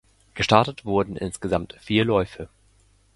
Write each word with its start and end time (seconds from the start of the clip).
Gestartet 0.33 0.83
wurden 0.83 1.15
insgesamt 1.15 1.77
vier 1.79 2.05
Läufe. 2.05 2.49